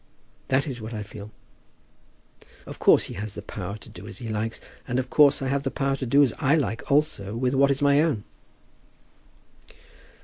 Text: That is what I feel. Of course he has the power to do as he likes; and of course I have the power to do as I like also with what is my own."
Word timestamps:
That 0.47 0.65
is 0.65 0.81
what 0.81 0.95
I 0.95 1.03
feel. 1.03 1.29
Of 2.65 2.79
course 2.79 3.03
he 3.03 3.13
has 3.13 3.33
the 3.33 3.43
power 3.43 3.77
to 3.77 3.87
do 3.87 4.07
as 4.07 4.17
he 4.17 4.29
likes; 4.29 4.59
and 4.87 4.97
of 4.97 5.11
course 5.11 5.43
I 5.43 5.47
have 5.49 5.61
the 5.61 5.69
power 5.69 5.95
to 5.97 6.07
do 6.07 6.23
as 6.23 6.33
I 6.39 6.55
like 6.55 6.91
also 6.91 7.35
with 7.35 7.53
what 7.53 7.69
is 7.69 7.83
my 7.83 8.01
own." 8.01 8.23